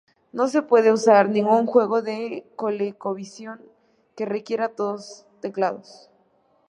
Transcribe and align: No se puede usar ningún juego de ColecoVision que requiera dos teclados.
No 0.33 0.47
se 0.47 0.63
puede 0.63 0.91
usar 0.91 1.29
ningún 1.29 1.67
juego 1.67 2.01
de 2.01 2.47
ColecoVision 2.55 3.61
que 4.15 4.25
requiera 4.25 4.69
dos 4.75 5.27
teclados. 5.41 6.09